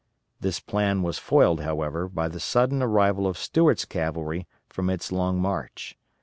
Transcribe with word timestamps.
This 0.39 0.59
plan 0.59 1.03
was 1.03 1.19
foiled, 1.19 1.61
however, 1.61 2.07
by 2.07 2.27
the 2.27 2.39
sudden 2.39 2.81
arrival 2.81 3.27
of 3.27 3.37
Stuart's 3.37 3.85
cavalry 3.85 4.47
from 4.67 4.89
its 4.89 5.11
long 5.11 5.39
march. 5.39 5.95